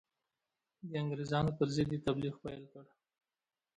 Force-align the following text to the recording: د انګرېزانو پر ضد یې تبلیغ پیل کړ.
د 0.87 0.89
انګرېزانو 1.01 1.51
پر 1.57 1.67
ضد 1.75 1.89
یې 1.93 1.99
تبلیغ 2.05 2.33
پیل 2.43 2.61
کړ. 2.71 2.85